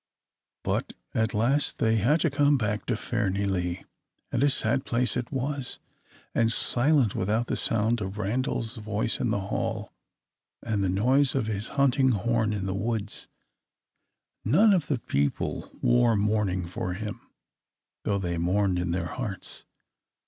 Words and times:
But 0.63 0.93
at 1.13 1.31
last 1.35 1.77
they 1.77 1.97
had 1.97 2.21
to 2.21 2.31
come 2.31 2.57
back 2.57 2.87
to 2.87 2.95
Fairnilee; 2.97 3.85
and 4.31 4.41
a 4.43 4.49
sad 4.49 4.83
place 4.83 5.15
it 5.15 5.31
was, 5.31 5.77
and 6.33 6.51
silent 6.51 7.13
without 7.13 7.45
the 7.45 7.55
sound 7.55 8.01
of 8.01 8.17
Randal's 8.17 8.77
voice 8.77 9.19
in 9.19 9.29
the 9.29 9.39
hall, 9.39 9.93
and 10.63 10.83
the 10.83 10.89
noise 10.89 11.35
of 11.35 11.45
his 11.45 11.67
hunting 11.77 12.09
horn 12.09 12.51
in 12.51 12.65
the 12.65 12.73
woods. 12.73 13.27
None 14.43 14.73
of 14.73 14.87
the 14.87 14.97
people 14.97 15.69
wore 15.83 16.15
mourning 16.15 16.65
for 16.65 16.93
him, 16.93 17.21
though 18.03 18.17
they 18.17 18.39
mourned 18.39 18.79
in 18.79 18.89
their 18.93 19.05
hearts. 19.05 19.65